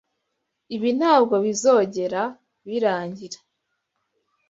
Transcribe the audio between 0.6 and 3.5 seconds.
Ibi ntabwo bizogera birangira.